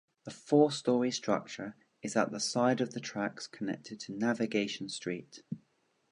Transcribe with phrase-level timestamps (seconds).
[0.23, 5.43] The four-storey structure is at the side of the tracks connected to Navigation Street.